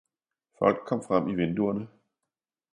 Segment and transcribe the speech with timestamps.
[0.57, 1.87] Folk kom frem i vinduerne.